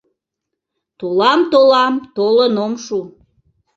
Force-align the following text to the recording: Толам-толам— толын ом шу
Толам-толам— 0.99 1.93
толын 2.15 2.53
ом 2.65 2.73
шу 2.83 2.99